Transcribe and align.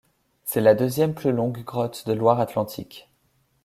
C'est 0.45 0.61
la 0.61 0.73
deuxième 0.73 1.13
plus 1.13 1.31
longue 1.31 1.63
grotte 1.63 2.07
de 2.07 2.13
Loire-Atlantique. 2.13 3.07